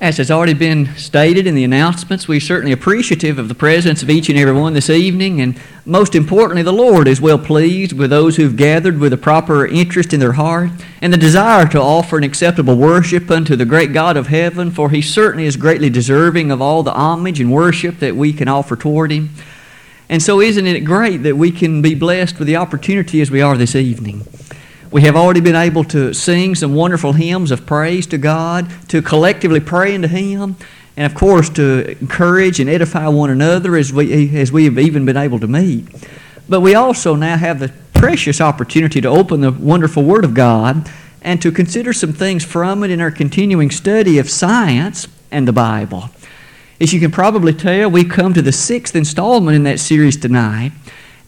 [0.00, 4.08] As has already been stated in the announcements, we're certainly appreciative of the presence of
[4.08, 8.10] each and every one this evening, and most importantly, the Lord is well pleased with
[8.10, 10.70] those who've gathered with a proper interest in their heart
[11.02, 14.90] and the desire to offer an acceptable worship unto the great God of heaven, for
[14.90, 18.76] He certainly is greatly deserving of all the homage and worship that we can offer
[18.76, 19.30] toward Him.
[20.08, 23.42] And so, isn't it great that we can be blessed with the opportunity as we
[23.42, 24.24] are this evening?
[24.90, 29.02] We have already been able to sing some wonderful hymns of praise to God, to
[29.02, 30.56] collectively pray into Him,
[30.96, 35.04] and of course to encourage and edify one another as we, as we have even
[35.04, 35.86] been able to meet.
[36.48, 40.90] But we also now have the precious opportunity to open the wonderful Word of God
[41.20, 45.52] and to consider some things from it in our continuing study of science and the
[45.52, 46.08] Bible.
[46.80, 50.72] As you can probably tell, we've come to the sixth installment in that series tonight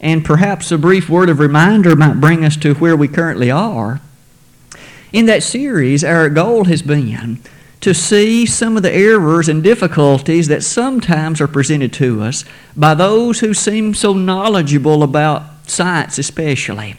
[0.00, 4.00] and perhaps a brief word of reminder might bring us to where we currently are.
[5.12, 7.40] In that series, our goal has been
[7.80, 12.44] to see some of the errors and difficulties that sometimes are presented to us
[12.76, 16.96] by those who seem so knowledgeable about science, especially,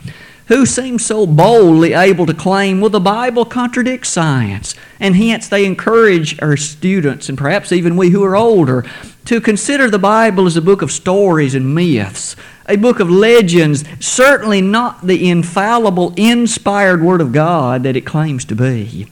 [0.47, 5.65] who seem so boldly able to claim, well, the Bible contradicts science, and hence they
[5.65, 8.85] encourage our students, and perhaps even we who are older,
[9.25, 12.35] to consider the Bible as a book of stories and myths
[12.71, 18.45] a book of legends, certainly not the infallible, inspired Word of God that it claims
[18.45, 19.07] to be.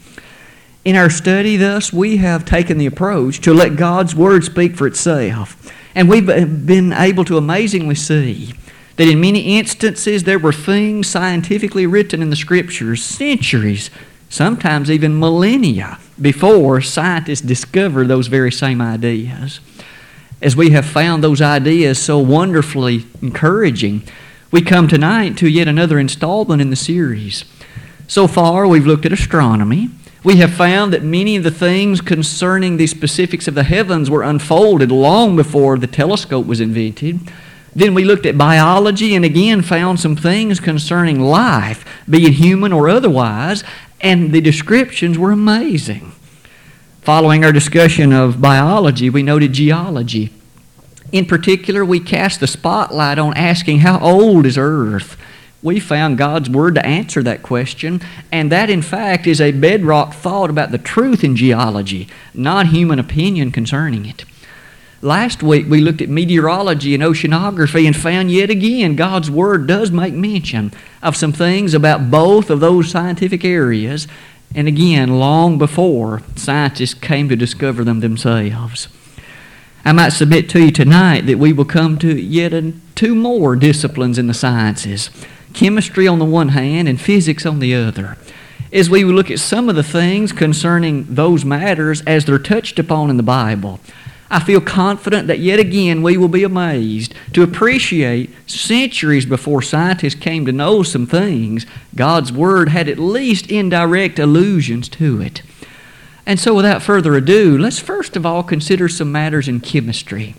[0.86, 4.88] In our study, thus, we have taken the approach to let God's Word speak for
[4.88, 5.72] itself.
[5.94, 8.54] And we've been able to amazingly see
[9.00, 13.90] that in many instances there were things scientifically written in the Scriptures centuries,
[14.28, 19.62] sometimes even millennia, before scientists discovered those very same ideas
[20.42, 24.04] as we have found those ideas so wonderfully encouraging,
[24.52, 27.44] we come tonight to yet another installment in the series.
[28.08, 29.90] So far, we've looked at astronomy.
[30.24, 34.24] We have found that many of the things concerning the specifics of the heavens were
[34.24, 37.20] unfolded long before the telescope was invented.
[37.76, 42.74] Then we looked at biology and again found some things concerning life, be it human
[42.74, 43.64] or otherwise,
[44.02, 46.12] and the descriptions were amazing.
[47.02, 50.32] Following our discussion of biology, we noted geology.
[51.12, 55.18] In particular, we cast the spotlight on asking how old is Earth?
[55.62, 60.14] We found God's Word to answer that question, and that, in fact, is a bedrock
[60.14, 64.24] thought about the truth in geology, not human opinion concerning it.
[65.02, 69.92] Last week, we looked at meteorology and oceanography and found yet again God's Word does
[69.92, 74.08] make mention of some things about both of those scientific areas
[74.56, 78.88] and again, long before scientists came to discover them themselves.
[79.86, 82.52] I might submit to you tonight that we will come to yet
[82.96, 85.10] two more disciplines in the sciences
[85.54, 88.18] chemistry on the one hand and physics on the other.
[88.72, 93.10] As we look at some of the things concerning those matters as they're touched upon
[93.10, 93.80] in the Bible,
[94.32, 100.16] I feel confident that yet again we will be amazed to appreciate centuries before scientists
[100.16, 105.42] came to know some things, God's Word had at least indirect allusions to it.
[106.28, 110.36] And so, without further ado, let's first of all consider some matters in chemistry.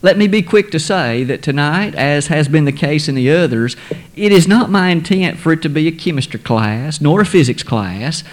[0.00, 3.30] Let me be quick to say that tonight, as has been the case in the
[3.30, 3.76] others,
[4.16, 7.62] it is not my intent for it to be a chemistry class nor a physics
[7.62, 8.24] class.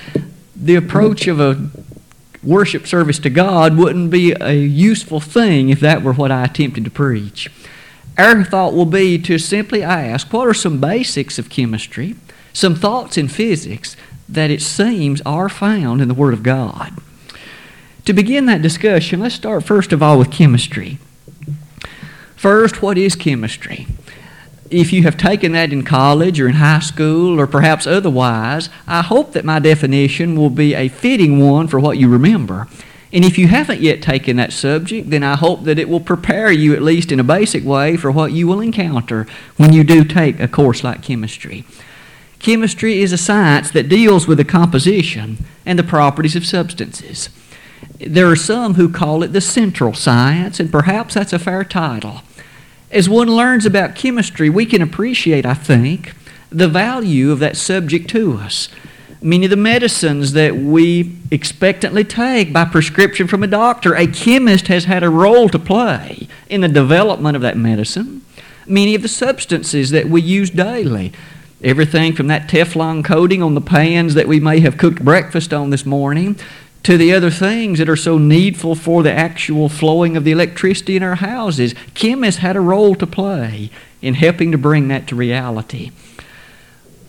[0.55, 1.69] The approach of a
[2.43, 6.83] worship service to God wouldn't be a useful thing if that were what I attempted
[6.85, 7.51] to preach.
[8.17, 12.15] Our thought will be to simply ask what are some basics of chemistry,
[12.53, 13.95] some thoughts in physics
[14.27, 16.93] that it seems are found in the Word of God.
[18.05, 20.97] To begin that discussion, let's start first of all with chemistry.
[22.35, 23.87] First, what is chemistry?
[24.69, 29.01] If you have taken that in college or in high school or perhaps otherwise, I
[29.01, 32.67] hope that my definition will be a fitting one for what you remember.
[33.13, 36.51] And if you haven't yet taken that subject, then I hope that it will prepare
[36.51, 40.03] you, at least in a basic way, for what you will encounter when you do
[40.03, 41.63] take a course like chemistry.
[42.39, 47.29] Chemistry is a science that deals with the composition and the properties of substances.
[47.99, 52.21] There are some who call it the central science, and perhaps that's a fair title.
[52.89, 56.13] As one learns about chemistry, we can appreciate, I think,
[56.49, 58.69] the value of that subject to us.
[59.21, 64.67] Many of the medicines that we expectantly take by prescription from a doctor, a chemist
[64.67, 68.23] has had a role to play in the development of that medicine.
[68.65, 71.11] Many of the substances that we use daily,
[71.63, 75.71] everything from that Teflon coating on the pans that we may have cooked breakfast on
[75.71, 76.39] this morning
[76.83, 80.95] to the other things that are so needful for the actual flowing of the electricity
[80.95, 81.75] in our houses.
[81.93, 83.69] Chemists had a role to play
[84.01, 85.91] in helping to bring that to reality.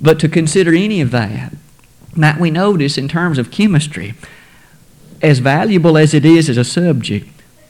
[0.00, 1.52] But to consider any of that,
[2.14, 4.14] might we notice in terms of chemistry,
[5.22, 7.28] as valuable as it is as a subject,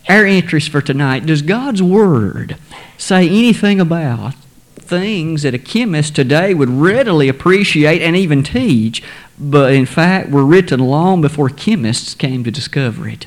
[0.09, 2.57] our interest for tonight, does God's Word
[2.97, 4.35] say anything about
[4.77, 9.03] things that a chemist today would readily appreciate and even teach,
[9.39, 13.27] but in fact were written long before chemists came to discover it?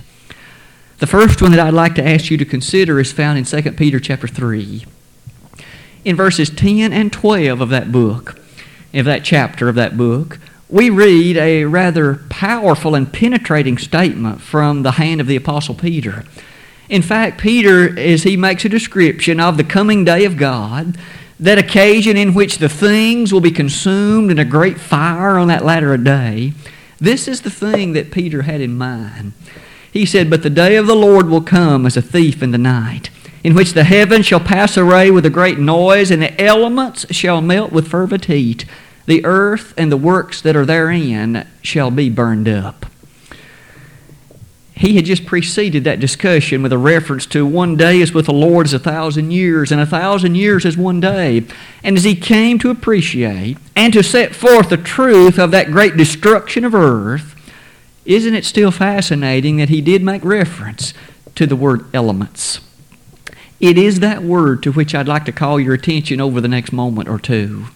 [1.00, 3.72] The first one that I'd like to ask you to consider is found in 2
[3.72, 4.86] Peter chapter 3.
[6.06, 8.40] In verses 10 and 12 of that book,
[8.94, 14.84] of that chapter of that book, we read a rather powerful and penetrating statement from
[14.84, 16.24] the hand of the Apostle Peter.
[16.88, 20.98] In fact, Peter, as he makes a description of the coming day of God,
[21.42, 25.66] that occasion in which the things will be consumed in a great fire on that
[25.66, 26.54] latter day,
[27.00, 29.34] this is the thing that Peter had in mind.
[29.92, 32.60] He said, But the day of the Lord will come as a thief in the
[32.60, 33.10] night,
[33.44, 37.42] in which the heavens shall pass away with a great noise, and the elements shall
[37.42, 38.66] melt with fervent heat.
[39.08, 42.86] The earth and the works that are therein shall be burned up
[44.76, 48.34] he had just preceded that discussion with a reference to one day is with the
[48.34, 51.44] Lord as a thousand years, and a thousand years is one day.
[51.84, 55.98] And as he came to appreciate and to set forth the truth of that great
[55.98, 57.36] destruction of earth,
[58.06, 60.94] isn't it still fascinating that he did make reference
[61.36, 62.62] to the word elements?
[63.60, 66.72] It is that word to which I'd like to call your attention over the next
[66.72, 67.68] moment or two.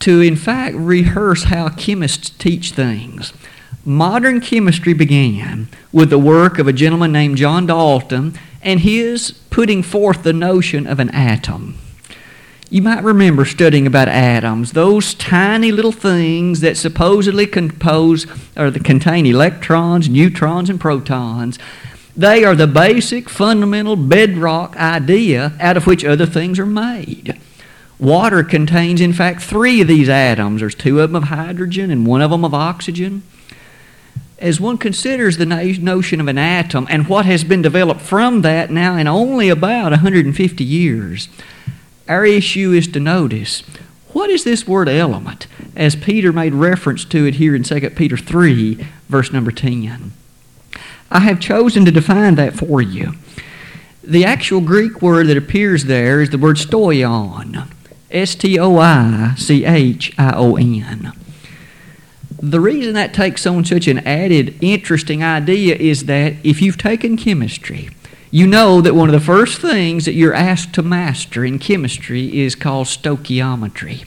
[0.00, 3.34] To, in fact, rehearse how chemists teach things
[3.84, 9.82] modern chemistry began with the work of a gentleman named John Dalton and his putting
[9.82, 11.78] forth the notion of an atom.
[12.70, 18.26] You might remember studying about atoms, those tiny little things that supposedly compose
[18.56, 21.58] or that contain electrons, neutrons, and protons.
[22.16, 27.38] They are the basic, fundamental bedrock idea out of which other things are made.
[27.98, 30.60] Water contains, in fact, three of these atoms.
[30.60, 33.22] There's two of them of hydrogen and one of them of oxygen
[34.38, 38.70] as one considers the notion of an atom and what has been developed from that
[38.70, 41.28] now in only about 150 years,
[42.08, 43.62] our issue is to notice
[44.12, 48.16] what is this word element, as Peter made reference to it here in 2 Peter
[48.16, 50.12] 3, verse number 10.
[51.10, 53.14] I have chosen to define that for you.
[54.02, 57.68] The actual Greek word that appears there is the word stoichion,
[58.10, 61.12] S T O I C H I O N.
[62.44, 67.16] The reason that takes on such an added interesting idea is that if you've taken
[67.16, 67.88] chemistry,
[68.30, 72.42] you know that one of the first things that you're asked to master in chemistry
[72.42, 74.04] is called stoichiometry.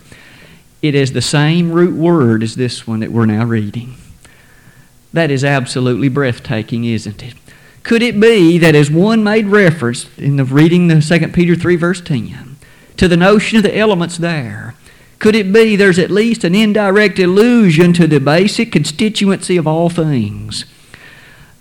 [0.83, 3.95] It is the same root word as this one that we're now reading.
[5.13, 7.33] That is absolutely breathtaking, isn't it?
[7.81, 11.75] Could it be that as one made reference in the reading the 2 Peter 3
[11.75, 12.57] verse 10
[12.97, 14.75] to the notion of the elements there,
[15.19, 19.89] could it be there's at least an indirect allusion to the basic constituency of all
[19.89, 20.65] things?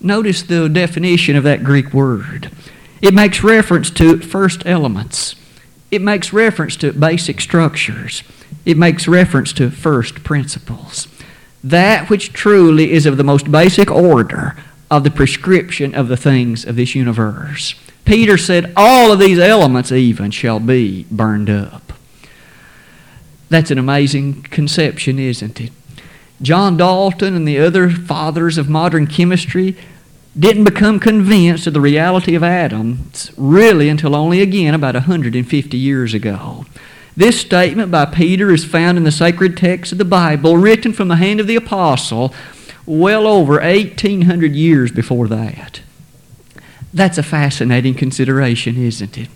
[0.00, 2.50] Notice the definition of that Greek word.
[3.00, 5.36] It makes reference to first elements.
[5.90, 8.22] It makes reference to basic structures.
[8.64, 11.08] It makes reference to first principles.
[11.64, 14.56] That which truly is of the most basic order
[14.90, 17.74] of the prescription of the things of this universe.
[18.04, 21.85] Peter said, All of these elements even shall be burned up.
[23.48, 25.72] That's an amazing conception, isn't it?
[26.42, 29.76] John Dalton and the other fathers of modern chemistry
[30.38, 36.12] didn't become convinced of the reality of atoms really until only again about 150 years
[36.12, 36.66] ago.
[37.16, 41.08] This statement by Peter is found in the sacred text of the Bible, written from
[41.08, 42.34] the hand of the apostle
[42.84, 45.80] well over 1800 years before that.
[46.92, 49.28] That's a fascinating consideration, isn't it?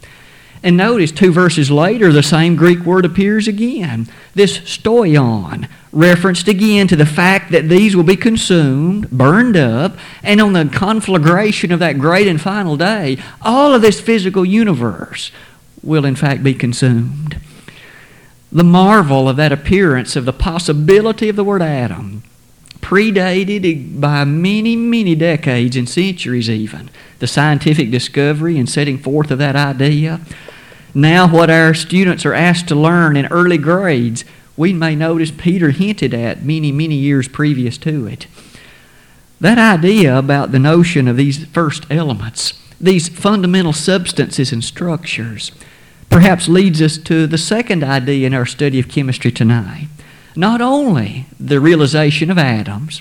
[0.62, 4.09] And notice two verses later, the same Greek word appears again.
[4.35, 10.40] This stoichion, referenced again to the fact that these will be consumed, burned up, and
[10.40, 15.33] on the conflagration of that great and final day, all of this physical universe
[15.83, 17.40] will in fact be consumed.
[18.52, 22.23] The marvel of that appearance of the possibility of the word atom
[22.81, 26.90] predated by many, many decades and centuries even.
[27.19, 30.21] The scientific discovery and setting forth of that idea
[30.94, 34.25] now, what our students are asked to learn in early grades,
[34.56, 38.26] we may notice Peter hinted at many, many years previous to it.
[39.40, 45.52] That idea about the notion of these first elements, these fundamental substances and structures,
[46.11, 49.88] perhaps leads us to the second idea in our study of chemistry tonight.
[50.35, 53.00] Not only the realization of atoms,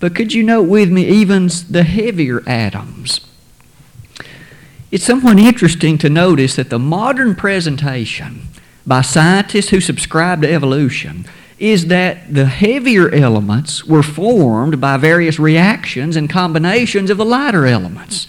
[0.00, 3.20] but could you note with me even the heavier atoms?
[4.90, 8.48] It's somewhat interesting to notice that the modern presentation
[8.84, 11.26] by scientists who subscribe to evolution
[11.60, 17.66] is that the heavier elements were formed by various reactions and combinations of the lighter
[17.66, 18.26] elements,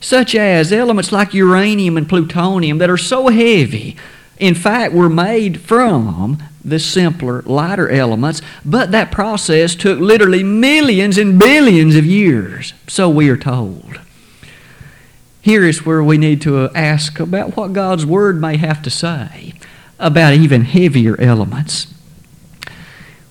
[0.00, 3.94] such as elements like uranium and plutonium that are so heavy,
[4.38, 11.18] in fact, were made from the simpler, lighter elements, but that process took literally millions
[11.18, 14.00] and billions of years, so we are told.
[15.44, 18.88] Here is where we need to uh, ask about what God's Word may have to
[18.88, 19.52] say
[19.98, 21.92] about even heavier elements.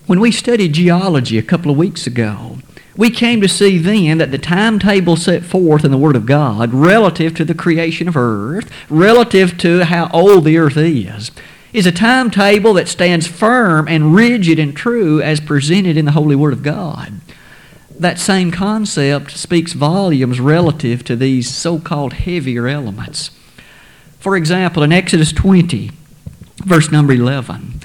[0.06, 2.58] When we studied geology a couple of weeks ago,
[2.96, 6.72] we came to see then that the timetable set forth in the Word of God
[6.72, 11.32] relative to the creation of earth, relative to how old the earth is,
[11.72, 16.36] is a timetable that stands firm and rigid and true as presented in the Holy
[16.36, 17.14] Word of God.
[17.98, 23.30] That same concept speaks volumes relative to these so called heavier elements.
[24.18, 25.90] For example, in Exodus 20,
[26.64, 27.80] verse number 11,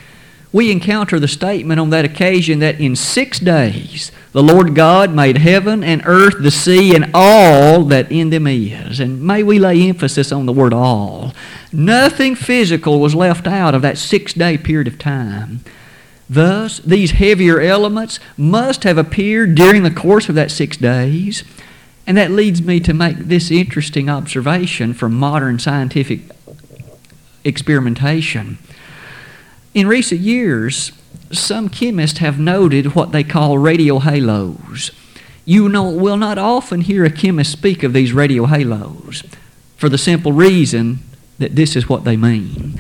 [0.52, 5.38] we encounter the statement on that occasion that in six days the Lord God made
[5.38, 9.00] heaven and earth, the sea, and all that in them is.
[9.00, 11.34] And may we lay emphasis on the word all.
[11.72, 15.60] Nothing physical was left out of that six day period of time.
[16.30, 21.44] Thus, these heavier elements must have appeared during the course of that six days.
[22.06, 26.22] And that leads me to make this interesting observation from modern scientific
[27.44, 28.60] experimentation.
[29.74, 30.92] In recent years,
[31.32, 34.92] some chemists have noted what they call radio halos.
[35.46, 39.24] You know, will not often hear a chemist speak of these radio halos
[39.78, 41.00] for the simple reason
[41.40, 42.80] that this is what they mean.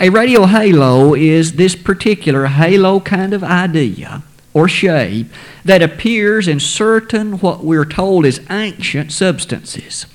[0.00, 4.22] A radio halo is this particular halo kind of idea
[4.54, 5.26] or shape
[5.64, 10.06] that appears in certain what we're told is ancient substances.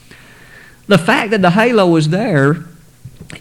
[0.88, 2.64] The fact that the halo is there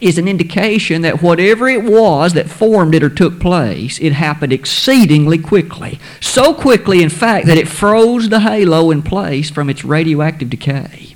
[0.01, 4.51] is an indication that whatever it was that formed it or took place, it happened
[4.51, 5.97] exceedingly quickly.
[6.19, 11.12] So quickly, in fact, that it froze the halo in place from its radioactive decay.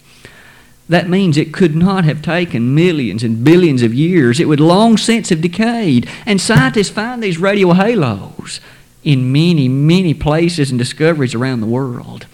[0.89, 4.39] That means it could not have taken millions and billions of years.
[4.39, 6.09] It would long since have decayed.
[6.25, 8.61] And scientists find these radio halos
[9.03, 12.25] in many, many places and discoveries around the world.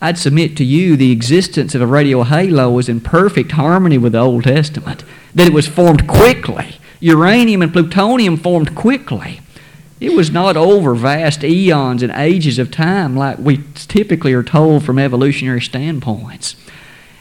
[0.00, 4.12] I'd submit to you the existence of a radio halo is in perfect harmony with
[4.12, 6.76] the Old Testament, that it was formed quickly.
[7.00, 9.40] Uranium and plutonium formed quickly.
[10.00, 14.84] It was not over vast eons and ages of time like we typically are told
[14.84, 16.54] from evolutionary standpoints.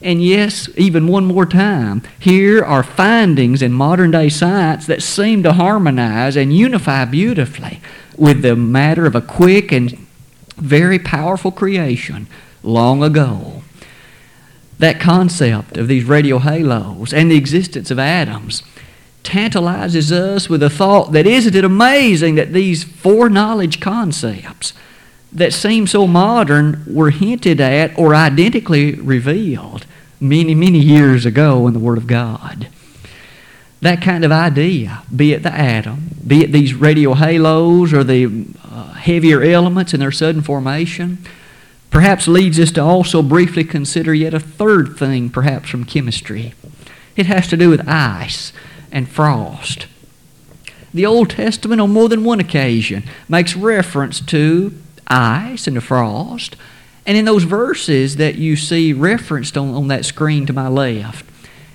[0.02, 5.42] And yes, even one more time, here are findings in modern day science that seem
[5.44, 7.82] to harmonize and unify beautifully
[8.16, 9.98] with the matter of a quick and
[10.58, 12.28] very powerful creation
[12.64, 13.64] long ago.
[14.80, 18.62] That concept of these radio halos and the existence of atoms
[19.24, 24.74] tantalizes us with the thought that isn't it amazing that these foreknowledge concepts
[25.32, 29.86] that seem so modern were hinted at or identically revealed
[30.20, 32.68] many, many years ago in the Word of God.
[33.82, 38.48] That kind of idea, be it the atom, be it these radio halos or the
[38.64, 41.20] uh, heavier elements in their sudden formation,
[41.92, 46.54] perhaps leads us to also briefly consider yet a third thing, perhaps from chemistry.
[47.16, 48.52] It has to do with ice
[48.92, 49.88] and frost.
[50.94, 54.74] The Old Testament, on more than one occasion, makes reference to
[55.08, 56.56] ice and the frost.
[57.06, 61.26] And in those verses that you see referenced on, on that screen to my left,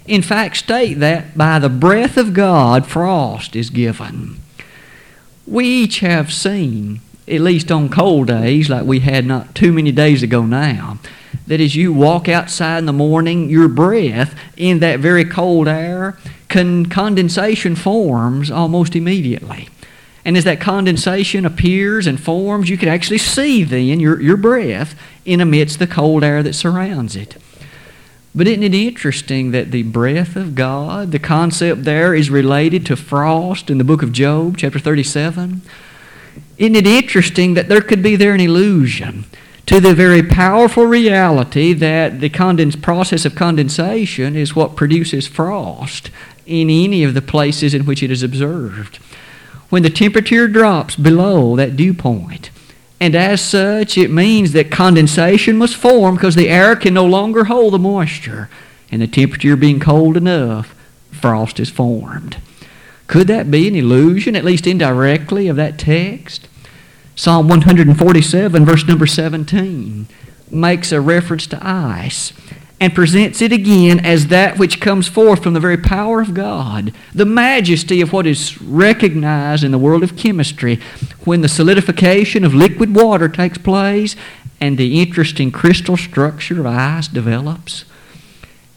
[0.06, 4.40] in fact, state that by the breath of God, frost is given.
[5.46, 9.92] We each have seen, at least on cold days, like we had not too many
[9.92, 10.98] days ago now,
[11.46, 16.18] that as you walk outside in the morning, your breath in that very cold air,
[16.48, 19.68] con- condensation forms almost immediately.
[20.24, 24.94] And as that condensation appears and forms, you can actually see then your, your breath
[25.24, 27.36] in amidst the cold air that surrounds it.
[28.34, 32.96] But isn't it interesting that the breath of God, the concept there is related to
[32.96, 35.60] frost in the book of Job, chapter 37?
[36.56, 39.24] Isn't it interesting that there could be there an illusion
[39.66, 46.10] to the very powerful reality that the condens- process of condensation is what produces frost
[46.46, 48.98] in any of the places in which it is observed?
[49.72, 52.50] When the temperature drops below that dew point.
[53.00, 57.44] And as such, it means that condensation must form because the air can no longer
[57.44, 58.50] hold the moisture.
[58.90, 60.74] And the temperature being cold enough,
[61.10, 62.36] frost is formed.
[63.06, 66.48] Could that be an illusion, at least indirectly, of that text?
[67.16, 70.06] Psalm 147, verse number 17,
[70.50, 72.34] makes a reference to ice
[72.82, 76.92] and presents it again as that which comes forth from the very power of God,
[77.14, 80.80] the majesty of what is recognized in the world of chemistry
[81.24, 84.16] when the solidification of liquid water takes place
[84.60, 87.84] and the interesting crystal structure of ice develops.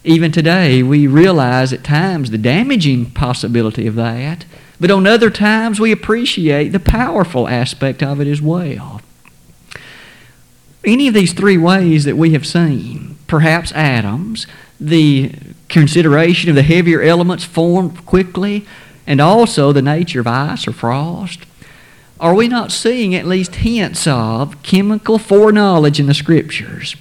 [0.03, 4.45] Even today, we realize at times the damaging possibility of that,
[4.79, 9.01] but on other times we appreciate the powerful aspect of it as well.
[10.83, 14.47] Any of these three ways that we have seen, perhaps atoms,
[14.79, 15.31] the
[15.69, 18.65] consideration of the heavier elements formed quickly,
[19.07, 21.39] and also the nature of ice or frost,
[22.19, 26.95] are we not seeing at least hints of chemical foreknowledge in the Scriptures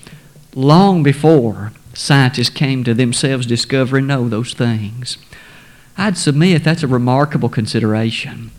[0.54, 5.18] long before scientists came to themselves discover and know those things.
[5.96, 8.50] I'd submit that's a remarkable consideration.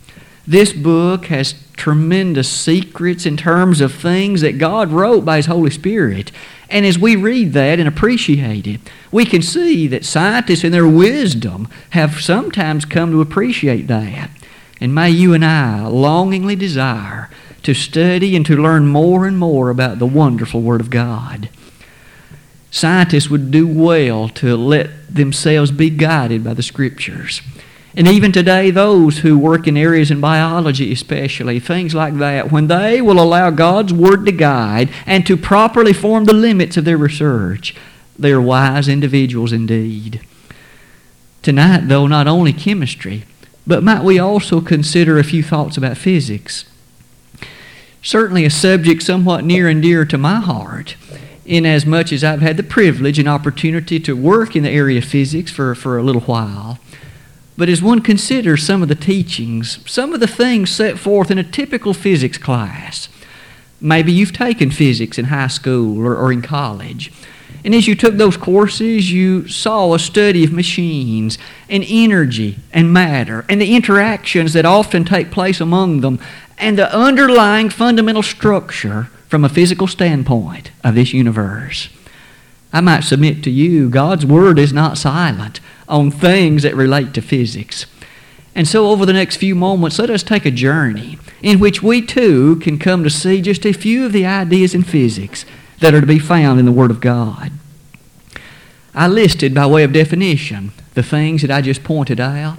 [0.46, 5.70] This book has tremendous secrets in terms of things that God wrote by His Holy
[5.70, 6.32] Spirit.
[6.68, 8.80] And as we read that and appreciate it,
[9.12, 14.30] we can see that scientists in their wisdom have sometimes come to appreciate that.
[14.80, 17.30] And may you and I longingly desire
[17.62, 21.48] to study and to learn more and more about the wonderful Word of God
[22.76, 27.40] scientists would do well to let themselves be guided by the Scriptures.
[27.96, 32.66] And even today, those who work in areas in biology, especially, things like that, when
[32.66, 36.98] they will allow God's Word to guide and to properly form the limits of their
[36.98, 37.74] research,
[38.18, 40.20] they are wise individuals indeed.
[41.40, 43.24] Tonight, though, not only chemistry,
[43.66, 46.66] but might we also consider a few thoughts about physics?
[48.02, 50.96] Certainly a subject somewhat near and dear to my heart
[51.46, 55.50] inasmuch as I've had the privilege and opportunity to work in the area of physics
[55.50, 56.78] for, for a little while.
[57.56, 61.38] But as one considers some of the teachings, some of the things set forth in
[61.38, 63.08] a typical physics class,
[63.80, 67.12] maybe you've taken physics in high school or, or in college.
[67.64, 72.92] And as you took those courses, you saw a study of machines and energy and
[72.92, 76.20] matter and the interactions that often take place among them
[76.58, 81.88] and the underlying fundamental structure from a physical standpoint of this universe.
[82.76, 87.22] I might submit to you, God's Word is not silent on things that relate to
[87.22, 87.86] physics.
[88.54, 92.02] And so, over the next few moments, let us take a journey in which we
[92.02, 95.46] too can come to see just a few of the ideas in physics
[95.80, 97.50] that are to be found in the Word of God.
[98.94, 102.58] I listed, by way of definition, the things that I just pointed out,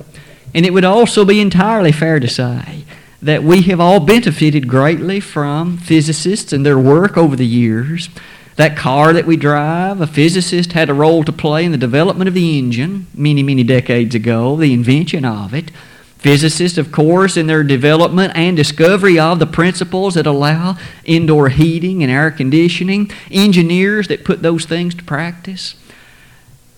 [0.51, 2.86] and it would also be entirely fair to say
[3.21, 8.10] that we have all benefited greatly from physicists and their work over the years.
[8.58, 12.28] That car that we drive, a physicist had a role to play in the development
[12.28, 15.72] of the engine many, many decades ago, the invention of it.
[16.17, 22.02] Physicists, of course, in their development and discovery of the principles that allow indoor heating
[22.02, 23.12] and air conditioning.
[23.30, 25.76] Engineers that put those things to practice.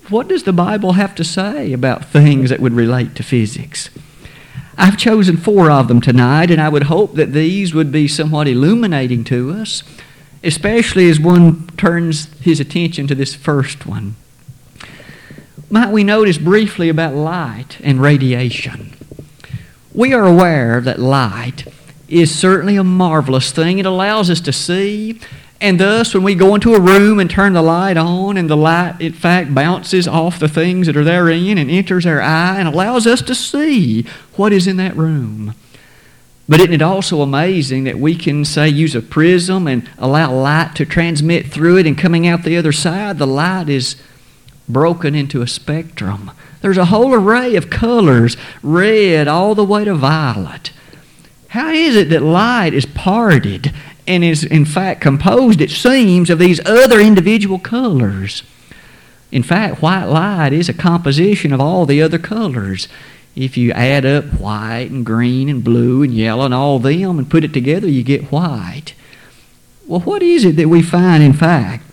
[0.09, 3.89] What does the Bible have to say about things that would relate to physics?
[4.77, 8.49] I've chosen four of them tonight, and I would hope that these would be somewhat
[8.49, 9.83] illuminating to us,
[10.43, 14.15] especially as one turns his attention to this first one.
[15.69, 18.95] Might we notice briefly about light and radiation?
[19.93, 21.65] We are aware that light
[22.07, 23.77] is certainly a marvelous thing.
[23.77, 25.19] It allows us to see
[25.61, 28.55] and thus, when we go into a room and turn the light on, and the
[28.55, 32.67] light, in fact, bounces off the things that are therein and enters our eye and
[32.67, 34.03] allows us to see
[34.35, 35.53] what is in that room.
[36.49, 40.75] But isn't it also amazing that we can, say, use a prism and allow light
[40.75, 43.95] to transmit through it, and coming out the other side, the light is
[44.67, 46.31] broken into a spectrum?
[46.61, 50.71] There's a whole array of colors, red all the way to violet.
[51.49, 53.71] How is it that light is parted
[54.09, 58.41] and is in fact composed, it seems, of these other individual colors.
[59.31, 62.87] In fact, white light is a composition of all the other colors.
[63.35, 67.29] If you add up white and green and blue and yellow and all them and
[67.29, 68.93] put it together, you get white.
[69.87, 71.83] Well, what is it that we find, in fact,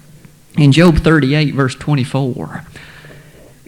[0.57, 2.65] in Job 38, verse 24?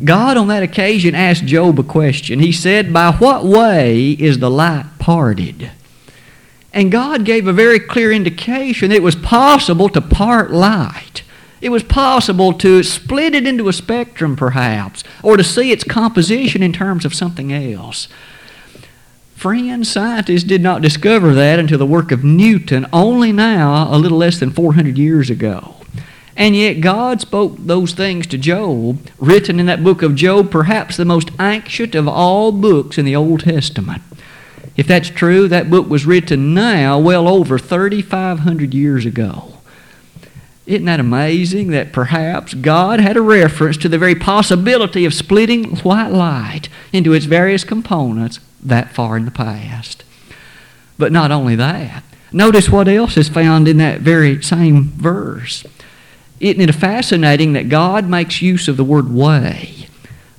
[0.04, 2.38] God on that occasion asked Job a question.
[2.38, 5.70] He said, By what way is the light parted?
[6.72, 11.22] And God gave a very clear indication that it was possible to part light.
[11.60, 16.62] It was possible to split it into a spectrum, perhaps, or to see its composition
[16.62, 18.08] in terms of something else.
[19.34, 24.18] Friends, scientists did not discover that until the work of Newton, only now, a little
[24.18, 25.76] less than 400 years ago.
[26.36, 30.96] And yet, God spoke those things to Job, written in that book of Job, perhaps
[30.96, 34.02] the most ancient of all books in the Old Testament.
[34.76, 39.47] If that's true, that book was written now well over 3,500 years ago.
[40.68, 45.76] Isn't that amazing that perhaps God had a reference to the very possibility of splitting
[45.76, 50.04] white light into its various components that far in the past?
[50.98, 55.64] But not only that, notice what else is found in that very same verse.
[56.38, 59.88] Isn't it fascinating that God makes use of the word way?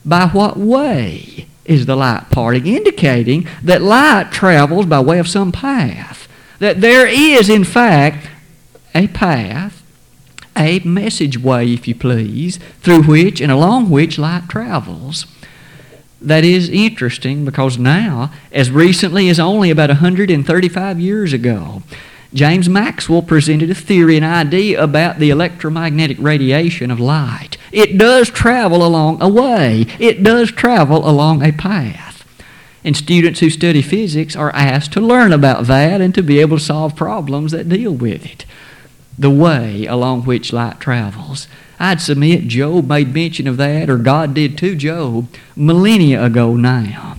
[0.06, 2.68] By what way is the light parting?
[2.68, 6.28] Indicating that light travels by way of some path.
[6.60, 8.28] That there is, in fact,
[8.94, 9.79] a path
[10.60, 15.26] a message way, if you please, through which and along which light travels.
[16.22, 21.82] That is interesting because now, as recently as only about 135 years ago,
[22.34, 27.58] James Maxwell presented a theory, and idea about the electromagnetic radiation of light.
[27.72, 32.26] It does travel along a way, it does travel along a path.
[32.84, 36.58] And students who study physics are asked to learn about that and to be able
[36.58, 38.46] to solve problems that deal with it
[39.20, 41.48] the way along which light travels.
[41.78, 47.18] I'd submit Job made mention of that, or God did to Job, millennia ago now.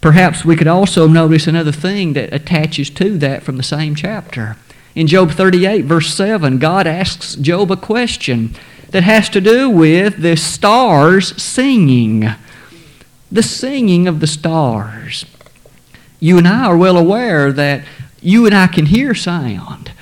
[0.00, 4.56] Perhaps we could also notice another thing that attaches to that from the same chapter.
[4.94, 8.54] In Job 38, verse 7, God asks Job a question
[8.88, 12.28] that has to do with the stars singing.
[13.30, 15.24] The singing of the stars.
[16.18, 17.84] You and I are well aware that
[18.20, 19.92] you and I can hear sound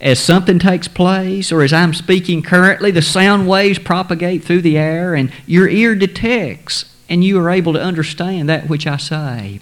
[0.00, 4.78] as something takes place or as I'm speaking currently, the sound waves propagate through the
[4.78, 9.60] air and your ear detects and you are able to understand that which I say.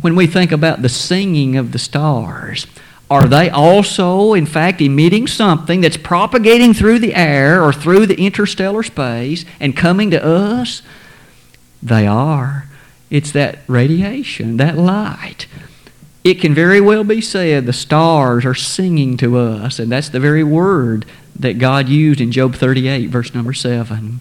[0.00, 2.66] When we think about the singing of the stars,
[3.10, 8.18] are they also, in fact, emitting something that's propagating through the air or through the
[8.18, 10.82] interstellar space and coming to us?
[11.82, 12.66] They are.
[13.10, 15.46] It's that radiation, that light
[16.24, 20.18] it can very well be said the stars are singing to us, and that's the
[20.18, 21.04] very word
[21.38, 24.20] that God used in Job 38, verse number 7.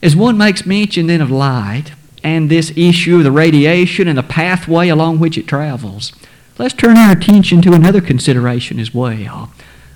[0.00, 4.22] As one makes mention then of light and this issue of the radiation and the
[4.22, 6.12] pathway along which it travels,
[6.56, 9.52] let's turn our attention to another consideration as well.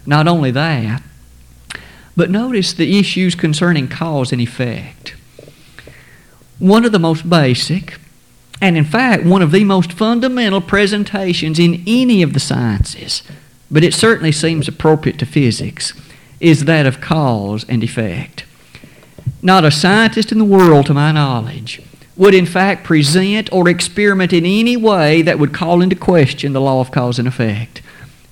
[0.07, 1.03] Not only that,
[2.17, 5.15] but notice the issues concerning cause and effect.
[6.59, 8.01] One of the most basic
[8.61, 13.23] and in fact, one of the most fundamental presentations in any of the sciences,
[13.71, 15.93] but it certainly seems appropriate to physics,
[16.41, 18.45] is that of cause and effect.
[19.43, 21.83] Not a scientist in the world, to my knowledge,
[22.17, 26.61] would in fact present or experiment in any way that would call into question the
[26.61, 27.83] law of cause and effect.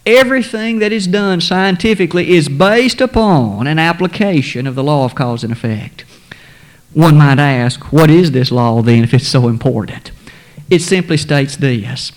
[0.07, 5.45] Everything that is done scientifically is based upon an application of the law of cause
[5.45, 6.05] and effect.
[6.93, 10.11] One might ask, what is this law then if it's so important?
[10.75, 12.11] It simply states this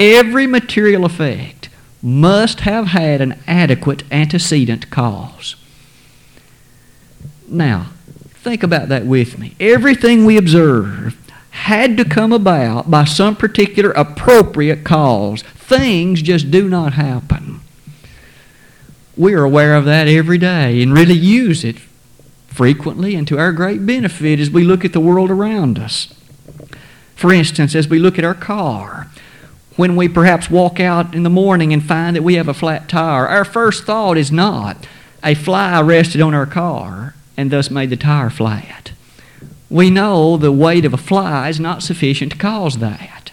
[0.00, 1.68] every material effect
[2.02, 5.54] must have had an adequate antecedent cause.
[7.46, 7.90] Now,
[8.34, 9.54] think about that with me.
[9.60, 11.16] Everything we observe
[11.50, 15.42] had to come about by some particular appropriate cause.
[15.42, 17.60] Things just do not happen.
[19.16, 21.78] We are aware of that every day and really use it
[22.48, 26.12] frequently and to our great benefit as we look at the world around us.
[27.20, 29.06] For instance, as we look at our car,
[29.76, 32.88] when we perhaps walk out in the morning and find that we have a flat
[32.88, 34.88] tire, our first thought is not
[35.22, 38.92] a fly rested on our car and thus made the tire flat.
[39.68, 43.32] We know the weight of a fly is not sufficient to cause that.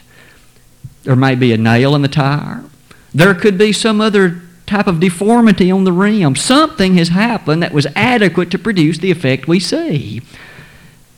[1.04, 2.65] There may be a nail in the tire.
[3.13, 6.36] There could be some other type of deformity on the rim.
[6.36, 10.21] Something has happened that was adequate to produce the effect we see.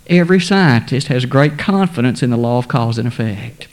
[0.10, 3.68] Every scientist has great confidence in the law of cause and effect.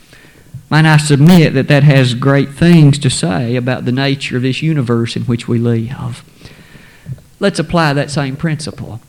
[0.68, 4.60] Might I submit that that has great things to say about the nature of this
[4.60, 6.22] universe in which we live?
[7.40, 9.00] Let's apply that same principle.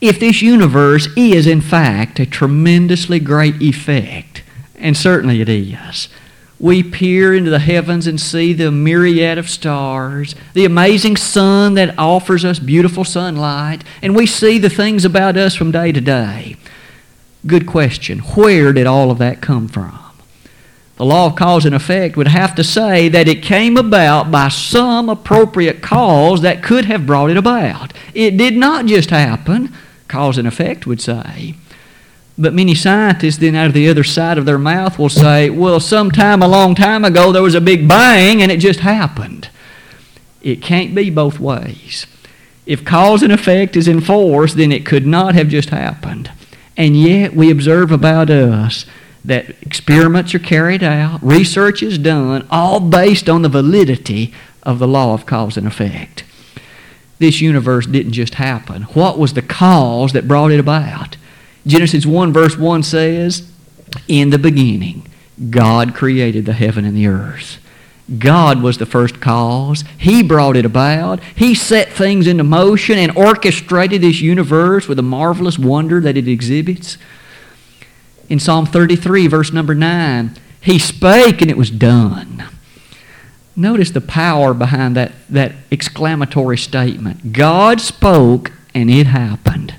[0.00, 4.44] If this universe is, in fact, a tremendously great effect,
[4.76, 6.08] and certainly it is,
[6.58, 11.98] we peer into the heavens and see the myriad of stars, the amazing sun that
[11.98, 16.56] offers us beautiful sunlight, and we see the things about us from day to day.
[17.46, 18.20] Good question.
[18.20, 19.98] Where did all of that come from?
[20.96, 24.48] The law of cause and effect would have to say that it came about by
[24.48, 27.92] some appropriate cause that could have brought it about.
[28.14, 29.74] It did not just happen,
[30.08, 31.54] cause and effect would say.
[32.38, 35.80] But many scientists then out of the other side of their mouth will say, well,
[35.80, 39.48] sometime a long time ago there was a big bang and it just happened.
[40.42, 42.06] It can't be both ways.
[42.66, 46.30] If cause and effect is in force, then it could not have just happened.
[46.76, 48.84] And yet we observe about us
[49.24, 54.86] that experiments are carried out, research is done, all based on the validity of the
[54.86, 56.22] law of cause and effect.
[57.18, 58.82] this universe didn't just happen.
[58.82, 61.16] What was the cause that brought it about?
[61.66, 63.50] Genesis 1, verse 1 says,
[64.08, 65.06] In the beginning,
[65.50, 67.58] God created the heaven and the earth.
[68.18, 69.82] God was the first cause.
[69.98, 71.20] He brought it about.
[71.34, 76.28] He set things into motion and orchestrated this universe with the marvelous wonder that it
[76.28, 76.98] exhibits.
[78.28, 82.44] In Psalm 33, verse number 9, He spake and it was done.
[83.56, 87.32] Notice the power behind that, that exclamatory statement.
[87.32, 89.74] God spoke and it happened.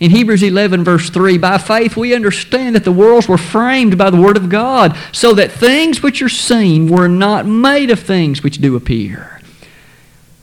[0.00, 4.10] In Hebrews 11, verse 3, by faith we understand that the worlds were framed by
[4.10, 8.42] the Word of God, so that things which are seen were not made of things
[8.42, 9.40] which do appear.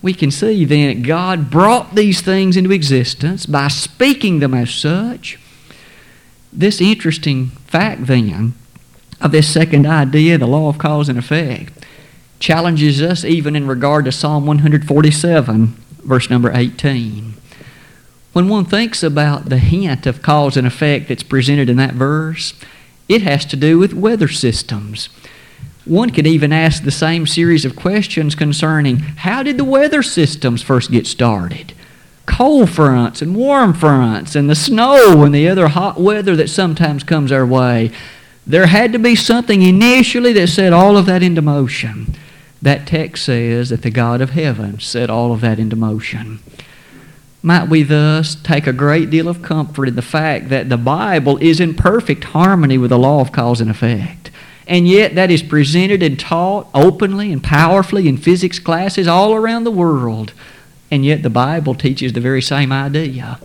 [0.01, 4.71] We can see then that God brought these things into existence by speaking them as
[4.71, 5.39] such.
[6.51, 8.53] This interesting fact, then,
[9.21, 11.85] of this second idea, the law of cause and effect,
[12.39, 15.67] challenges us even in regard to Psalm 147,
[16.03, 17.33] verse number 18.
[18.35, 22.53] When one thinks about the hint of cause and effect that's presented in that verse,
[23.07, 25.07] it has to do with weather systems.
[25.85, 30.61] One could even ask the same series of questions concerning how did the weather systems
[30.61, 31.71] first get started?
[32.25, 37.05] Cold fronts and warm fronts and the snow and the other hot weather that sometimes
[37.05, 37.89] comes our way.
[38.45, 42.13] There had to be something initially that set all of that into motion.
[42.61, 46.41] That text says that the God of heaven set all of that into motion.
[47.45, 51.37] Might we thus take a great deal of comfort in the fact that the Bible
[51.37, 54.31] is in perfect harmony with the law of cause and effect.
[54.65, 59.63] And yet, that is presented and taught openly and powerfully in physics classes all around
[59.63, 60.33] the world.
[60.89, 63.39] And yet, the Bible teaches the very same idea.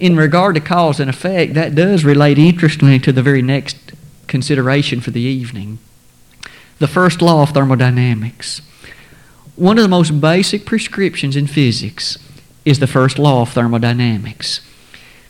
[0.00, 3.92] In regard to cause and effect, that does relate interestingly to the very next
[4.26, 5.78] consideration for the evening.
[6.80, 8.62] The first law of thermodynamics.
[9.54, 12.18] One of the most basic prescriptions in physics
[12.68, 14.60] is the first law of thermodynamics.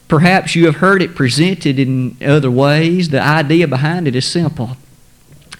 [0.08, 3.10] Perhaps you have heard it presented in other ways.
[3.10, 4.76] The idea behind it is simple.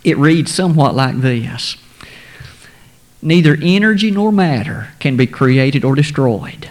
[0.03, 1.77] It reads somewhat like this
[3.23, 6.71] Neither energy nor matter can be created or destroyed.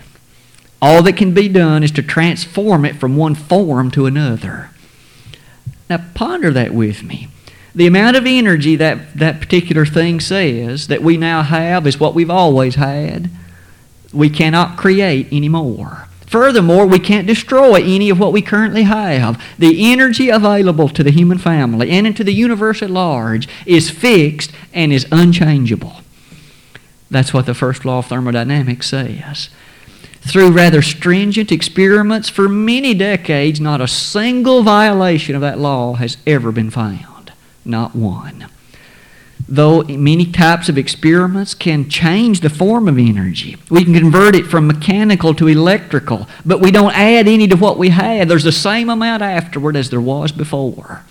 [0.81, 4.71] All that can be done is to transform it from one form to another.
[5.89, 7.29] Now, ponder that with me.
[7.73, 12.13] The amount of energy that that particular thing says that we now have is what
[12.13, 13.29] we've always had
[14.17, 16.07] we cannot create anymore.
[16.25, 19.41] Furthermore, we can't destroy any of what we currently have.
[19.57, 24.51] The energy available to the human family and into the universe at large is fixed
[24.73, 26.01] and is unchangeable.
[27.09, 29.49] That's what the first law of thermodynamics says.
[30.19, 36.17] Through rather stringent experiments for many decades, not a single violation of that law has
[36.27, 37.31] ever been found.
[37.63, 38.49] Not one
[39.49, 43.55] though many types of experiments can change the form of energy.
[43.69, 47.77] We can convert it from mechanical to electrical, but we don't add any to what
[47.77, 48.27] we had.
[48.27, 51.03] There's the same amount afterward as there was before.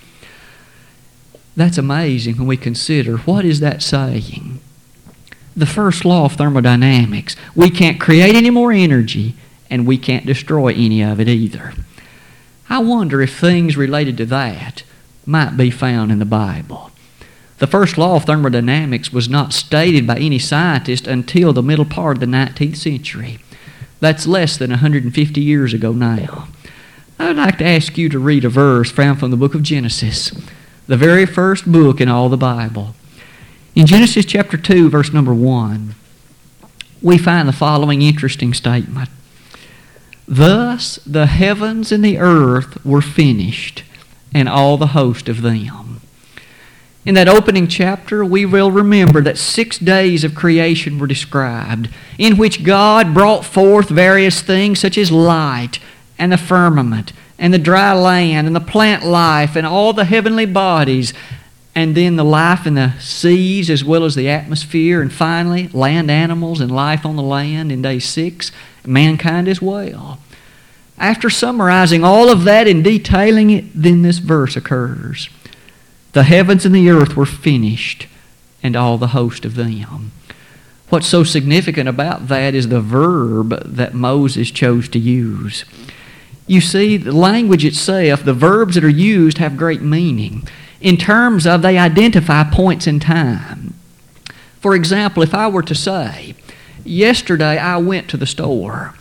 [1.57, 4.61] That's amazing when we consider what is that saying?
[5.57, 7.35] The first law of thermodynamics.
[7.55, 9.35] We can't create any more energy
[9.71, 11.73] and we can't destroy any of it either.
[12.69, 14.83] I wonder if things related to that
[15.25, 16.91] might be found in the Bible.
[17.59, 22.17] The first law of thermodynamics was not stated by any scientist until the middle part
[22.17, 23.39] of the 19th century.
[24.01, 26.49] That's less than 150 years ago now.
[27.19, 30.33] I'd like to ask you to read a verse found from the book of Genesis,
[30.87, 32.95] the very first book in all the Bible.
[33.75, 35.95] In Genesis chapter 2, verse number 1,
[37.01, 39.09] we find the following interesting statement
[40.29, 43.85] Thus the heavens and the earth were finished,
[44.35, 45.96] and all the host of them.
[47.07, 51.89] In that opening chapter, we will remember that six days of creation were described,
[52.19, 55.79] in which God brought forth various things such as light
[56.19, 60.47] and the firmament and the dry land and the plant life and all the heavenly
[60.47, 61.15] bodies,
[61.77, 66.11] and then the life in the seas as well as the atmosphere, and finally, land
[66.11, 68.51] animals and life on the land in day six,
[68.85, 70.19] mankind as well.
[70.99, 75.29] After summarizing all of that and detailing it, then this verse occurs.
[76.17, 78.07] The heavens and the earth were finished,
[78.63, 80.13] and all the host of them.
[80.89, 85.67] What's so significant about that is the verb that Moses chose to use.
[86.47, 90.49] You see, the language itself, the verbs that are used have great meaning
[90.81, 93.75] in terms of they identify points in time.
[94.59, 96.35] For example, if I were to say,
[96.83, 98.95] Yesterday I went to the store,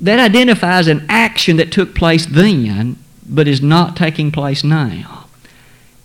[0.00, 5.27] that identifies an action that took place then but is not taking place now.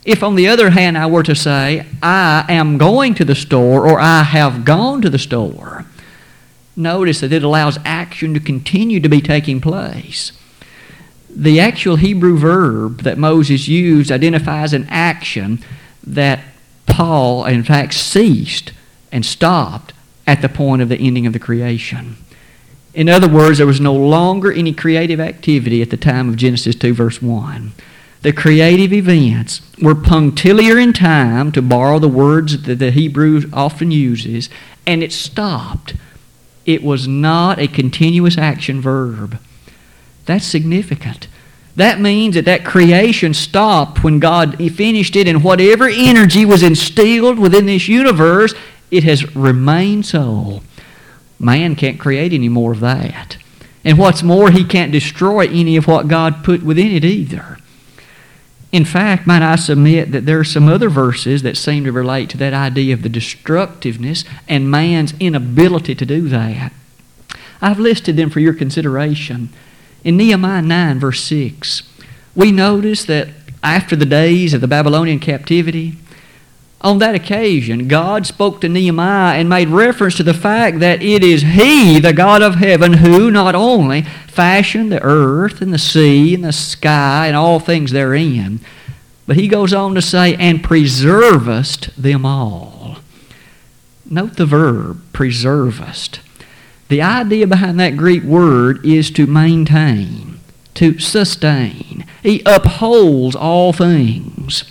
[0.06, 3.88] If, on the other hand, I were to say, I am going to the store
[3.88, 5.86] or I have gone to the store,
[6.76, 10.32] Notice that it allows action to continue to be taking place.
[11.30, 15.60] The actual Hebrew verb that Moses used identifies an action
[16.06, 16.42] that
[16.88, 18.72] Paul, in fact, ceased
[19.12, 19.94] and stopped
[20.26, 22.18] at the point of the ending of the creation.
[22.94, 26.76] In other words, there was no longer any creative activity at the time of Genesis
[26.76, 27.72] 2, verse 1.
[28.24, 33.92] The creative events were punctiliar in time, to borrow the words that the Hebrew often
[33.92, 34.50] uses,
[34.88, 35.96] and it stopped.
[36.66, 39.40] It was not a continuous action verb.
[40.26, 41.28] That's significant.
[41.76, 47.38] That means that that creation stopped when God finished it, and whatever energy was instilled
[47.38, 48.54] within this universe,
[48.90, 50.62] it has remained so.
[51.40, 53.36] Man can't create any more of that.
[53.84, 57.58] And what's more, he can't destroy any of what God put within it either.
[58.74, 62.28] In fact, might I submit that there are some other verses that seem to relate
[62.32, 66.74] to that idea of the destructiveness and man's inability to do that.
[67.62, 69.50] I've listed them for your consideration.
[70.04, 71.84] In Nehemiah 9, verse 6,
[72.34, 73.30] we notice that
[73.62, 75.96] after the days of the Babylonian captivity,
[76.84, 81.24] on that occasion, God spoke to Nehemiah and made reference to the fact that it
[81.24, 86.36] is He, the God of heaven, who not only fashioned the earth and the sea
[86.36, 88.60] and the sky and all things therein,
[89.26, 92.98] but He goes on to say, and preservest them all.
[94.06, 96.20] Note the verb, preservest.
[96.90, 100.42] The idea behind that Greek word is to maintain,
[100.74, 102.06] to sustain.
[102.22, 104.66] He upholds all things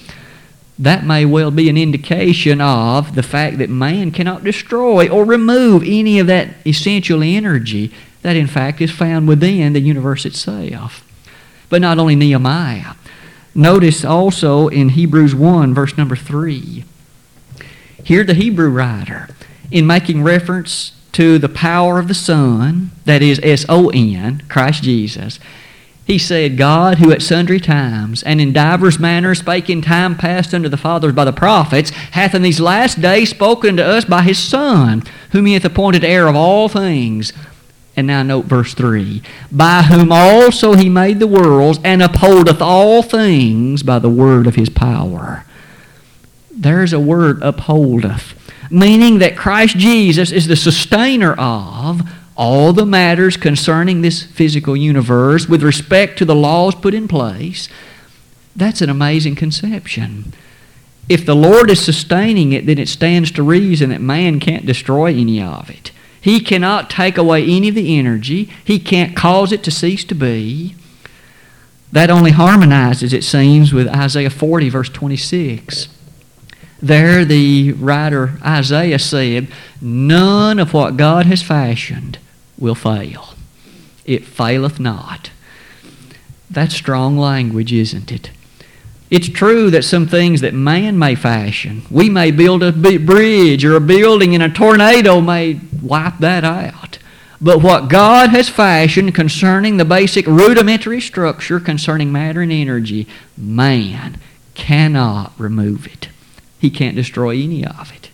[0.82, 5.84] that may well be an indication of the fact that man cannot destroy or remove
[5.84, 7.92] any of that essential energy
[8.22, 11.06] that, in fact, is found within the universe itself.
[11.68, 12.94] But not only Nehemiah.
[13.54, 16.84] Notice also in Hebrews 1, verse number 3.
[18.02, 19.28] Here, the Hebrew writer,
[19.70, 24.82] in making reference to the power of the Son, that is S O N, Christ
[24.82, 25.38] Jesus,
[26.04, 30.52] he said, God, who at sundry times and in divers manners spake in time past
[30.52, 34.22] unto the fathers by the prophets, hath in these last days spoken to us by
[34.22, 37.32] his Son, whom he hath appointed heir of all things.
[37.94, 43.02] And now note verse 3 By whom also he made the worlds, and upholdeth all
[43.02, 45.44] things by the word of his power.
[46.50, 48.34] There's a word, upholdeth,
[48.70, 52.02] meaning that Christ Jesus is the sustainer of
[52.36, 57.68] all the matters concerning this physical universe with respect to the laws put in place,
[58.56, 60.32] that's an amazing conception.
[61.08, 65.12] If the Lord is sustaining it, then it stands to reason that man can't destroy
[65.12, 65.90] any of it.
[66.20, 68.48] He cannot take away any of the energy.
[68.64, 70.76] He can't cause it to cease to be.
[71.90, 75.88] That only harmonizes, it seems, with Isaiah 40, verse 26.
[76.82, 79.46] There, the writer Isaiah said,
[79.80, 82.18] None of what God has fashioned
[82.58, 83.34] will fail.
[84.04, 85.30] It faileth not.
[86.50, 88.30] That's strong language, isn't it?
[89.10, 93.76] It's true that some things that man may fashion, we may build a bridge or
[93.76, 96.98] a building and a tornado may wipe that out.
[97.40, 104.18] But what God has fashioned concerning the basic rudimentary structure concerning matter and energy, man
[104.54, 106.08] cannot remove it.
[106.62, 108.10] He can't destroy any of it.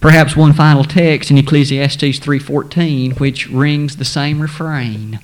[0.00, 5.20] Perhaps one final text in Ecclesiastes 3:14 which rings the same refrain.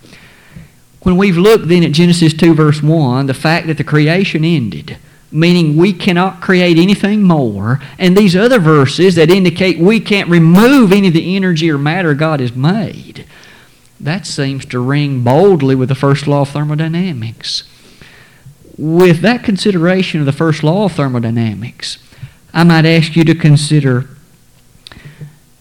[1.01, 4.99] When we've looked then at Genesis 2 verse 1, the fact that the creation ended,
[5.33, 10.93] meaning we cannot create anything more, and these other verses that indicate we can't remove
[10.93, 13.25] any of the energy or matter God has made,
[13.99, 17.63] that seems to ring boldly with the first law of thermodynamics.
[18.77, 21.99] With that consideration of the first law of thermodynamics,
[22.53, 24.09] I might ask you to consider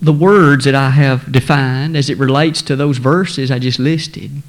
[0.01, 4.41] the words that I have defined as it relates to those verses I just listed.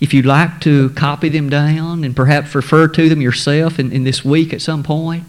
[0.00, 4.04] If you'd like to copy them down and perhaps refer to them yourself in, in
[4.04, 5.24] this week at some point,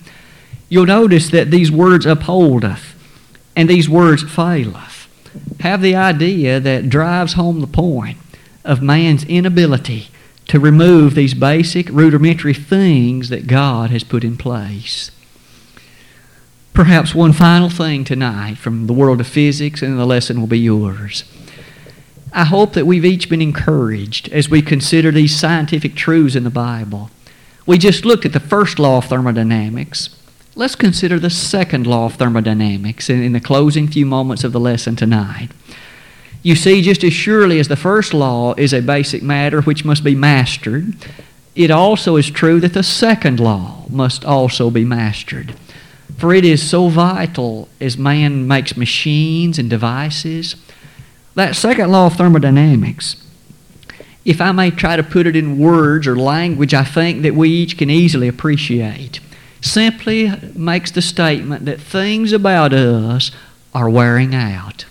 [0.70, 2.96] you'll notice that these words upholdeth
[3.56, 5.08] and these words faileth
[5.62, 8.18] have the idea that drives home the point
[8.64, 10.08] of man's inability
[10.48, 15.12] to remove these basic rudimentary things that God has put in place.
[16.74, 20.60] Perhaps one final thing tonight from the world of physics, and the lesson will be
[20.60, 21.24] yours.
[22.32, 26.50] I hope that we've each been encouraged as we consider these scientific truths in the
[26.50, 27.12] Bible.
[27.68, 30.20] We just looked at the first law of thermodynamics.
[30.56, 34.60] Let's consider the second law of thermodynamics in, in the closing few moments of the
[34.60, 35.50] lesson tonight.
[36.44, 40.04] You see, just as surely as the first law is a basic matter which must
[40.04, 40.94] be mastered,
[41.56, 45.56] it also is true that the second law must also be mastered.
[46.18, 50.56] For it is so vital as man makes machines and devices,
[51.36, 53.16] That second law of thermodynamics,
[54.24, 57.50] if I may try to put it in words or language I think that we
[57.50, 59.20] each can easily appreciate,
[59.60, 63.32] simply makes the statement that things about us
[63.74, 64.86] are wearing out.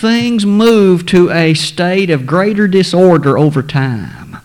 [0.00, 4.38] Things move to a state of greater disorder over time.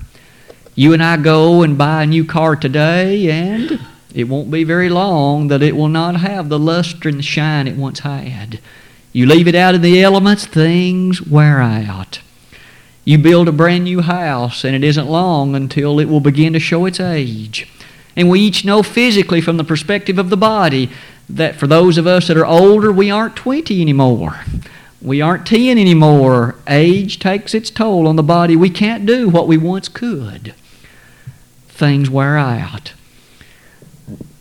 [0.75, 3.79] You and I go and buy a new car today, and
[4.13, 7.77] it won't be very long that it will not have the luster and shine it
[7.77, 8.59] once had.
[9.13, 12.19] You leave it out in the elements, things wear out.
[13.05, 16.59] You build a brand new house, and it isn't long until it will begin to
[16.59, 17.65] show its age.
[18.17, 20.89] And we each know physically from the perspective of the body
[21.29, 24.41] that for those of us that are older, we aren't 20 anymore.
[25.01, 26.55] We aren't 10 anymore.
[26.67, 28.55] Age takes its toll on the body.
[28.55, 30.55] We can't do what we once could.
[31.67, 32.93] Things wear out.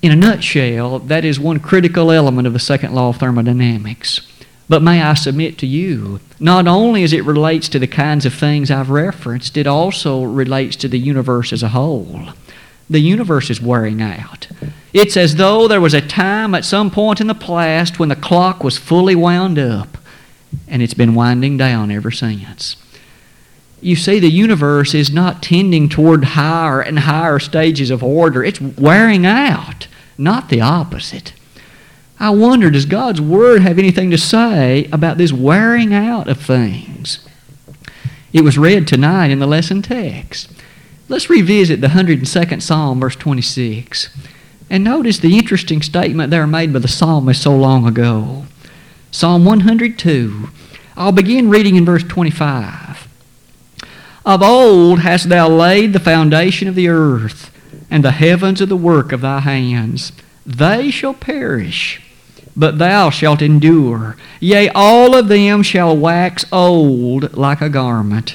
[0.01, 4.21] In a nutshell, that is one critical element of the second law of thermodynamics.
[4.69, 8.33] But may I submit to you, not only as it relates to the kinds of
[8.33, 12.29] things I've referenced, it also relates to the universe as a whole.
[12.89, 14.49] The universe is wearing out.
[14.93, 18.17] It's as though there was a time at some point in the past when the
[18.17, 19.99] clock was fully wound up,
[20.69, 22.77] and it's been winding down ever since.
[23.81, 28.43] You see, the universe is not tending toward higher and higher stages of order.
[28.43, 31.35] It's wearing out, not the opposite.
[32.19, 37.29] I wonder, does God's Word have anything to say about this wearing out of things?
[38.33, 40.51] It was read tonight in the lesson text.
[41.09, 44.09] Let's revisit the 102nd Psalm, verse 26.
[44.71, 48.47] And notice the interesting statement there made by the psalmist so long ago.
[49.15, 50.49] Psalm 102.
[50.97, 53.07] I'll begin reading in verse 25.
[54.27, 57.53] Of old hast thou laid the foundation of the earth,
[57.89, 60.11] and the heavens are the work of thy hands.
[60.45, 62.03] They shall perish,
[62.57, 64.17] but thou shalt endure.
[64.41, 68.35] Yea, all of them shall wax old like a garment.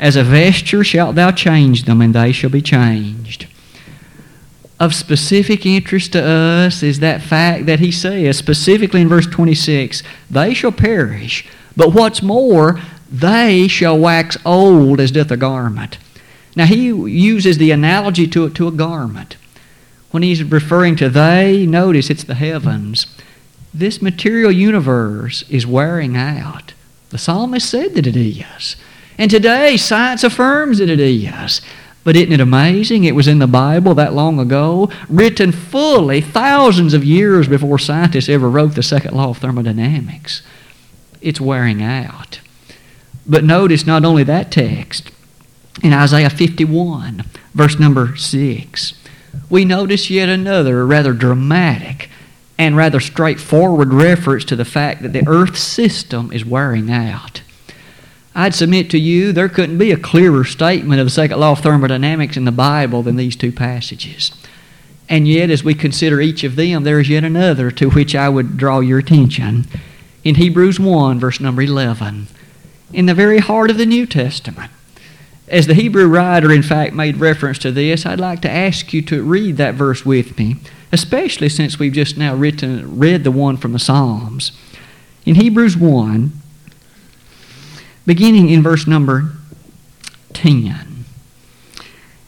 [0.00, 3.46] As a vesture shalt thou change them, and they shall be changed.
[4.80, 10.02] Of specific interest to us is that fact that he says, specifically in verse 26,
[10.30, 11.46] they shall perish,
[11.76, 15.98] but what's more, they shall wax old as doth a garment.
[16.56, 19.36] Now he uses the analogy to it to a garment.
[20.10, 23.06] When he's referring to they, notice it's the heavens.
[23.72, 26.74] This material universe is wearing out.
[27.10, 28.76] The psalmist said that it is.
[29.18, 31.60] And today, science affirms that it is.
[32.04, 33.04] But isn't it amazing?
[33.04, 38.28] It was in the Bible that long ago, written fully thousands of years before scientists
[38.28, 40.42] ever wrote the second law of thermodynamics.
[41.22, 42.40] It's wearing out.
[43.26, 45.10] But notice not only that text,
[45.82, 47.24] in Isaiah 51,
[47.54, 48.94] verse number 6,
[49.48, 52.10] we notice yet another rather dramatic
[52.58, 57.40] and rather straightforward reference to the fact that the earth system is wearing out.
[58.34, 61.60] I'd submit to you there couldn't be a clearer statement of the second law of
[61.60, 64.32] thermodynamics in the Bible than these two passages.
[65.08, 68.28] And yet, as we consider each of them, there is yet another to which I
[68.28, 69.66] would draw your attention.
[70.24, 72.26] In Hebrews 1, verse number 11,
[72.92, 74.72] in the very heart of the New Testament.
[75.46, 79.02] As the Hebrew writer, in fact, made reference to this, I'd like to ask you
[79.02, 80.56] to read that verse with me,
[80.90, 84.52] especially since we've just now written, read the one from the Psalms.
[85.26, 86.32] In Hebrews 1,
[88.06, 89.30] beginning in verse number
[90.32, 91.04] 10.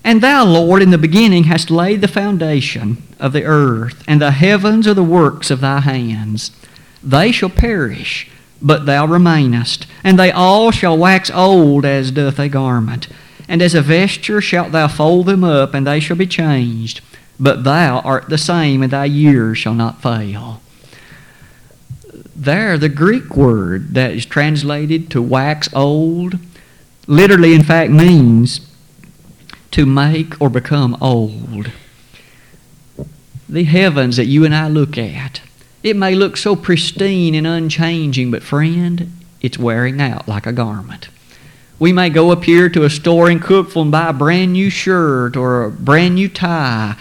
[0.04, 4.30] And thou, Lord, in the beginning hast laid the foundation of the earth, and the
[4.30, 6.52] heavens are the works of thy hands.
[7.02, 8.30] They shall perish,
[8.62, 13.08] but thou remainest, and they all shall wax old as doth a garment.
[13.48, 17.00] And as a vesture shalt thou fold them up, and they shall be changed.
[17.38, 20.60] But thou art the same, and thy years shall not fail
[22.36, 26.38] there, the Greek word that is translated to wax old,
[27.06, 28.60] literally, in fact, means
[29.70, 31.70] to make or become old.
[33.48, 35.40] The heavens that you and I look at,
[35.82, 41.08] it may look so pristine and unchanging, but friend, it's wearing out like a garment.
[41.78, 44.70] We may go up here to a store in Cookeville and buy a brand new
[44.70, 46.96] shirt or a brand new tie.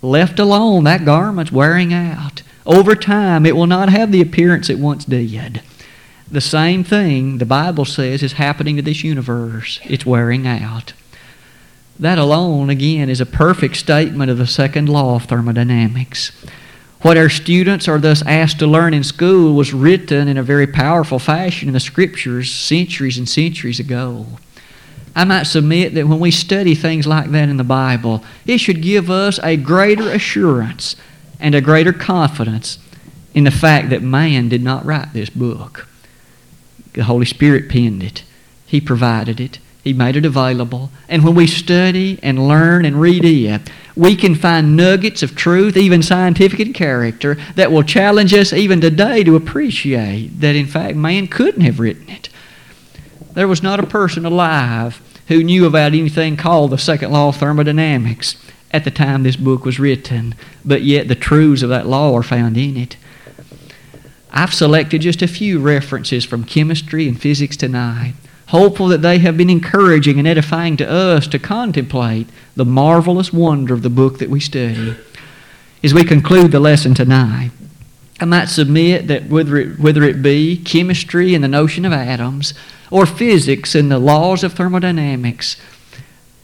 [0.00, 2.42] Left alone, that garment's wearing out.
[2.64, 5.62] Over time, it will not have the appearance it once did.
[6.30, 9.80] The same thing, the Bible says, is happening to this universe.
[9.84, 10.92] It's wearing out.
[11.98, 16.32] That alone, again, is a perfect statement of the second law of thermodynamics.
[17.02, 20.68] What our students are thus asked to learn in school was written in a very
[20.68, 24.26] powerful fashion in the Scriptures centuries and centuries ago.
[25.14, 28.80] I might submit that when we study things like that in the Bible, it should
[28.80, 30.96] give us a greater assurance
[31.42, 32.78] and a greater confidence
[33.34, 35.88] in the fact that man did not write this book.
[36.94, 38.22] The Holy Spirit penned it.
[38.64, 39.58] He provided it.
[39.82, 40.90] He made it available.
[41.08, 45.76] And when we study and learn and read it, we can find nuggets of truth,
[45.76, 50.96] even scientific in character, that will challenge us even today to appreciate that, in fact,
[50.96, 52.28] man couldn't have written it.
[53.32, 57.36] There was not a person alive who knew about anything called the second law of
[57.36, 58.36] thermodynamics
[58.72, 62.22] at the time this book was written, but yet the truths of that law are
[62.22, 62.96] found in it.
[64.30, 68.14] I've selected just a few references from chemistry and physics tonight,
[68.46, 73.74] hopeful that they have been encouraging and edifying to us to contemplate the marvelous wonder
[73.74, 74.96] of the book that we study.
[75.84, 77.50] As we conclude the lesson tonight,
[78.20, 82.54] I might submit that whether it, whether it be chemistry and the notion of atoms,
[82.90, 85.56] or physics and the laws of thermodynamics,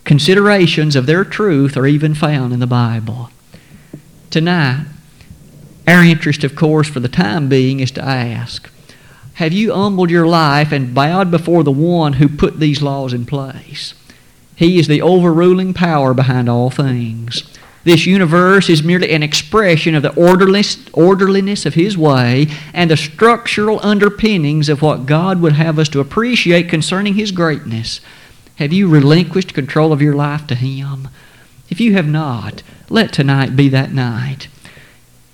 [0.09, 3.29] considerations of their truth are even found in the Bible.
[4.31, 4.87] Tonight,
[5.87, 8.71] our interest, of course, for the time being, is to ask
[9.35, 13.27] Have you humbled your life and bowed before the one who put these laws in
[13.27, 13.93] place?
[14.57, 17.43] He is the overruling power behind all things.
[17.85, 23.79] This universe is merely an expression of the orderliness of His way and the structural
[23.83, 28.01] underpinnings of what God would have us to appreciate concerning His greatness.
[28.59, 31.09] Have you relinquished control of your life to Him?
[31.71, 34.49] If you have not, let tonight be that night.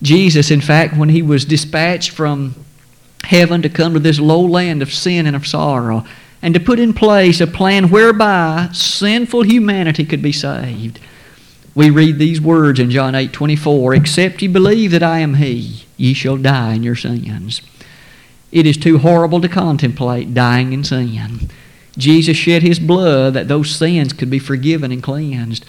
[0.02, 2.54] Jesus, in fact, when He was dispatched from
[3.24, 6.04] heaven to come to this low land of sin and of sorrow,
[6.42, 11.00] and to put in place a plan whereby sinful humanity could be saved
[11.74, 15.84] we read these words in John 8 24 Except ye believe that I am He,
[15.96, 17.62] ye shall die in your sins.
[18.52, 21.50] It is too horrible to contemplate dying in sin.
[21.96, 25.64] Jesus shed His blood that those sins could be forgiven and cleansed.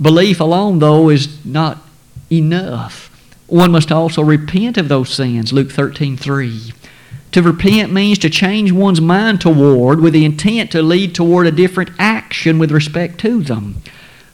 [0.00, 1.78] Belief alone, though, is not
[2.30, 3.06] enough.
[3.46, 6.72] One must also repent of those sins, Luke 13 3.
[7.32, 11.52] To repent means to change one's mind toward with the intent to lead toward a
[11.52, 13.82] different action with respect to them.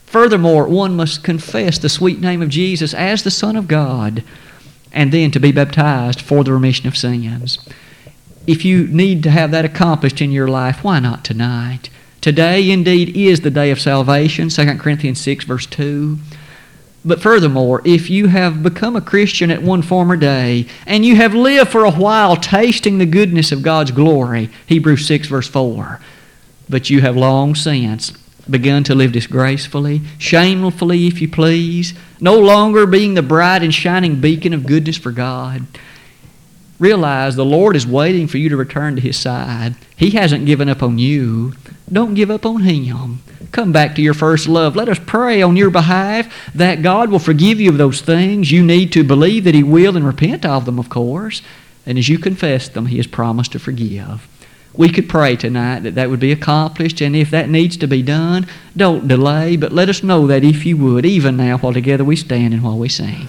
[0.05, 4.23] Furthermore, one must confess the sweet name of Jesus as the Son of God
[4.93, 7.59] and then to be baptized for the remission of sins.
[8.47, 11.89] If you need to have that accomplished in your life, why not tonight?
[12.21, 16.17] Today, indeed, is the day of salvation, 2 Corinthians 6, verse 2.
[17.03, 21.35] But furthermore, if you have become a Christian at one former day and you have
[21.35, 25.99] lived for a while tasting the goodness of God's glory, Hebrews 6, verse 4,
[26.67, 28.11] but you have long since
[28.49, 34.19] begun to live disgracefully, shamefully, if you please, no longer being the bright and shining
[34.19, 35.65] beacon of goodness for God.
[36.79, 39.75] Realize the Lord is waiting for you to return to His side.
[39.95, 41.53] He hasn't given up on you.
[41.91, 43.21] Don't give up on Him.
[43.51, 44.75] Come back to your first love.
[44.75, 48.51] Let us pray on your behalf that God will forgive you of those things.
[48.51, 51.41] You need to believe that He will and repent of them, of course.
[51.85, 54.27] And as you confess them, He has promised to forgive
[54.77, 57.01] we could pray tonight that that would be accomplished.
[57.01, 60.65] And if that needs to be done, don't delay, but let us know that if
[60.65, 63.27] you would, even now while together we stand and while we sing.